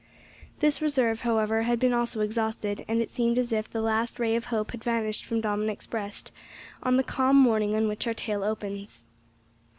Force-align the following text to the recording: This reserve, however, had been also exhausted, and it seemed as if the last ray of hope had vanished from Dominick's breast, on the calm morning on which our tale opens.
This 0.61 0.81
reserve, 0.81 1.19
however, 1.21 1.61
had 1.61 1.77
been 1.77 1.93
also 1.93 2.21
exhausted, 2.21 2.83
and 2.87 3.03
it 3.03 3.11
seemed 3.11 3.37
as 3.37 3.51
if 3.51 3.69
the 3.69 3.83
last 3.83 4.17
ray 4.17 4.35
of 4.35 4.45
hope 4.45 4.71
had 4.71 4.83
vanished 4.83 5.25
from 5.25 5.41
Dominick's 5.41 5.85
breast, 5.85 6.31
on 6.81 6.97
the 6.97 7.03
calm 7.03 7.35
morning 7.37 7.75
on 7.75 7.87
which 7.87 8.07
our 8.07 8.15
tale 8.15 8.43
opens. 8.43 9.05